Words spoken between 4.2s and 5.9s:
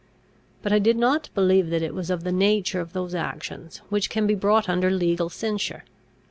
be brought under legal censure.